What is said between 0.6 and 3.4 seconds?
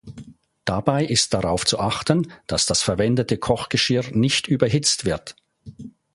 Dabei ist darauf zu achten, dass das verwendete